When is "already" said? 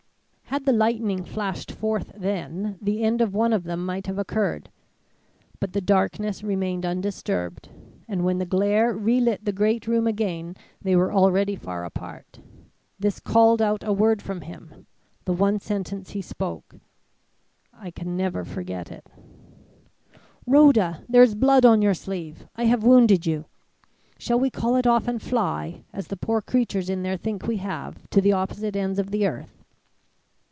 11.13-11.55